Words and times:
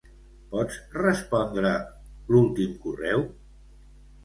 Pots 0.53 0.79
respondre 0.99 1.75
l'últim 2.33 2.75
correu? 2.89 3.25